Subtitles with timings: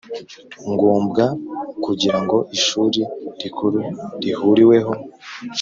[0.71, 1.23] Ngombwa
[1.83, 3.01] kugira ngo ishuri
[3.41, 3.79] rikuru
[4.21, 4.93] rihuriweho